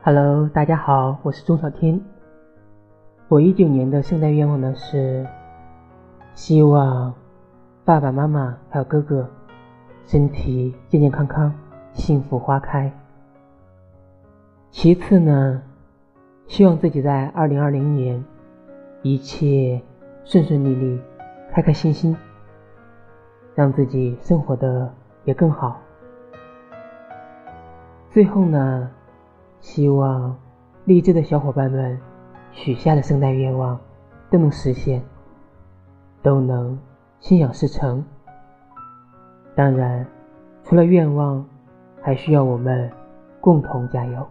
[0.00, 2.00] Hello，大家好，我是钟小天。
[3.26, 5.26] 我一九年的圣诞愿望呢是，
[6.34, 7.12] 希望
[7.84, 9.28] 爸爸妈妈还有哥哥
[10.06, 11.52] 身体健健康康，
[11.92, 12.90] 幸福花开。
[14.70, 15.60] 其次呢，
[16.46, 18.24] 希望自己在二零二零年
[19.02, 19.82] 一切
[20.24, 21.00] 顺顺利利，
[21.50, 22.16] 开开心心，
[23.56, 25.80] 让自己生活的也更好。
[28.10, 28.88] 最后呢。
[29.60, 30.36] 希望
[30.84, 31.98] 励志的小伙伴们
[32.52, 33.78] 许下的圣诞愿望
[34.30, 35.02] 都能实现，
[36.22, 36.78] 都能
[37.20, 38.04] 心想事成。
[39.54, 40.06] 当然，
[40.64, 41.44] 除了愿望，
[42.00, 42.90] 还需要我们
[43.40, 44.26] 共同加油。